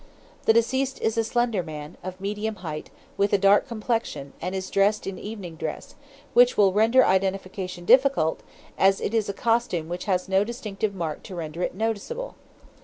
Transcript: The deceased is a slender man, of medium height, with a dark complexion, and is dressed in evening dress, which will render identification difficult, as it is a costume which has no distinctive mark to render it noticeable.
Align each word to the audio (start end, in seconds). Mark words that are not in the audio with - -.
The 0.45 0.53
deceased 0.53 0.99
is 0.99 1.15
a 1.15 1.23
slender 1.23 1.61
man, 1.61 1.95
of 2.03 2.19
medium 2.19 2.55
height, 2.65 2.89
with 3.17 3.33
a 3.33 3.37
dark 3.37 3.67
complexion, 3.67 4.33
and 4.41 4.55
is 4.55 4.71
dressed 4.71 5.05
in 5.05 5.19
evening 5.19 5.57
dress, 5.57 5.93
which 6.33 6.57
will 6.57 6.73
render 6.73 7.05
identification 7.05 7.85
difficult, 7.85 8.41
as 8.79 8.99
it 8.99 9.13
is 9.13 9.29
a 9.29 9.31
costume 9.33 9.89
which 9.89 10.05
has 10.05 10.27
no 10.27 10.43
distinctive 10.43 10.95
mark 10.95 11.21
to 11.21 11.35
render 11.35 11.61
it 11.61 11.75
noticeable. 11.75 12.33